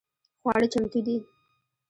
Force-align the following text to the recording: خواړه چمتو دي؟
خواړه 0.41 0.67
چمتو 0.73 0.99
دي؟ 1.05 1.17